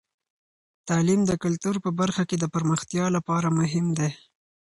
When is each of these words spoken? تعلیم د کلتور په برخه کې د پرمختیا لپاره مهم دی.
تعلیم 0.89 1.21
د 1.25 1.31
کلتور 1.43 1.75
په 1.85 1.89
برخه 1.99 2.23
کې 2.29 2.35
د 2.39 2.45
پرمختیا 2.53 3.05
لپاره 3.15 3.47
مهم 3.59 3.85
دی. 3.97 4.09